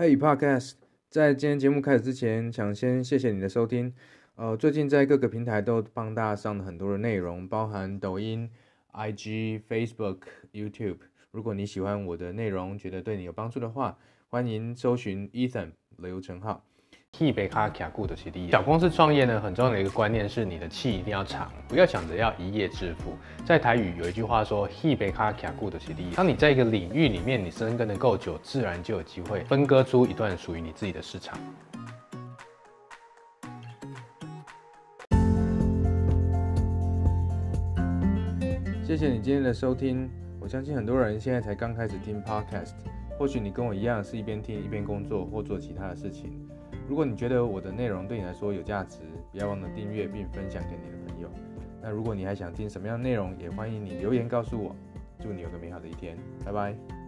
[0.00, 0.76] Hey Podcast，
[1.10, 3.92] 在今天节目开始之前，想先谢谢你的收听。
[4.34, 8.48] 呃，最近在各个平台都帮大家上了很多的内容，包含抖音、
[8.94, 10.20] IG、Facebook、
[10.54, 11.00] YouTube。
[11.32, 13.98] 如果你喜欢我的内容，觉得对你有帮助的话，
[14.30, 16.64] 欢迎搜寻 Ethan 刘成浩。
[17.12, 18.50] 气别卡卡固的是第一。
[18.50, 23.12] 小公司创业呢，很重要的一个观念是，你的气一定要长，不要想着要一夜致富。
[23.44, 26.14] 在台语有一句话说，气别卡卡固的是第一。
[26.14, 31.38] 当你在一个领域里面，你深耕的够久，自然就有机会分割出一段属于你自己的市场。
[38.82, 40.10] 谢谢你今天的收听。
[40.40, 42.72] 我相信很多人现在才刚开始听 Podcast，
[43.18, 46.48] 或许你跟我一样是一边听一边工作或做其他的事情。
[46.90, 48.98] 如果你觉得我的内容对你来说有价值，
[49.30, 51.30] 不要忘了订阅并分享给你的朋友。
[51.80, 54.74] 那如果你还想听什么样的内容，也欢迎你留言告诉我。
[55.20, 56.99] 祝你有个美好的一天，拜拜。